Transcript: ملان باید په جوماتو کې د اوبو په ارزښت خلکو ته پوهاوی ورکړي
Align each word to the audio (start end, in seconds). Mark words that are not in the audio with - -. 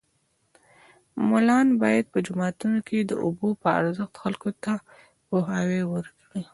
ملان 1.29 1.67
باید 1.81 2.05
په 2.13 2.19
جوماتو 2.25 2.67
کې 2.87 2.99
د 3.03 3.11
اوبو 3.23 3.47
په 3.61 3.67
ارزښت 3.79 4.15
خلکو 4.23 4.49
ته 4.63 4.73
پوهاوی 5.27 5.81
ورکړي 5.93 6.43